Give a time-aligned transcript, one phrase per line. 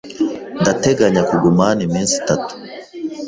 [0.61, 2.53] Ndateganya kuguma hano iminsi itatu.